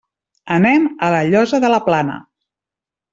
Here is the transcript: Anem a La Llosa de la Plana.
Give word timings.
Anem 0.53 0.87
a 1.07 1.09
La 1.15 1.19
Llosa 1.27 1.59
de 1.65 1.69
la 1.73 1.81
Plana. 1.91 2.17